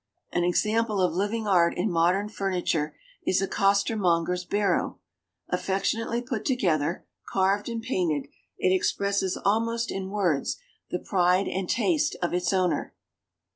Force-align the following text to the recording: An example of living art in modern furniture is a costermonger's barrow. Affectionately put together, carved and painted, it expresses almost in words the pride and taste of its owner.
An 0.31 0.43
example 0.43 0.99
of 0.99 1.13
living 1.13 1.47
art 1.47 1.77
in 1.77 1.91
modern 1.91 2.27
furniture 2.27 2.95
is 3.23 3.39
a 3.39 3.47
costermonger's 3.47 4.45
barrow. 4.45 4.97
Affectionately 5.49 6.23
put 6.23 6.43
together, 6.43 7.05
carved 7.31 7.69
and 7.69 7.83
painted, 7.83 8.27
it 8.57 8.73
expresses 8.75 9.37
almost 9.37 9.91
in 9.91 10.09
words 10.09 10.57
the 10.89 10.97
pride 10.97 11.47
and 11.47 11.69
taste 11.69 12.15
of 12.19 12.33
its 12.33 12.51
owner. 12.51 12.95